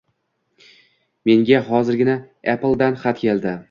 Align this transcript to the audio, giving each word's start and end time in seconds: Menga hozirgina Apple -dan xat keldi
Menga 1.31 1.61
hozirgina 1.69 2.19
Apple 2.57 2.77
-dan 2.81 3.03
xat 3.07 3.27
keldi 3.27 3.59